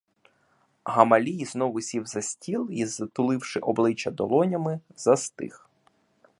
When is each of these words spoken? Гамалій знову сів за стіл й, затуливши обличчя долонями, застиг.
Гамалій 0.85 1.45
знову 1.45 1.81
сів 1.81 2.05
за 2.05 2.21
стіл 2.21 2.67
й, 2.71 2.85
затуливши 2.85 3.59
обличчя 3.59 4.11
долонями, 4.11 4.79
застиг. 4.95 5.69